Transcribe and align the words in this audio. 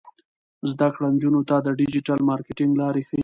زده 0.71 0.87
کړه 0.93 1.07
نجونو 1.15 1.41
ته 1.49 1.55
د 1.65 1.67
ډیجیټل 1.79 2.19
مارکیټینګ 2.29 2.71
لارې 2.81 3.01
ښيي. 3.07 3.19